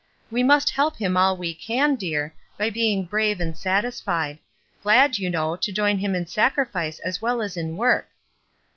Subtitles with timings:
[0.31, 4.39] We must help him all we can, dear, by being brave and satisfied;
[4.81, 8.09] glad, you know, to join him in sacrifice as well as in work."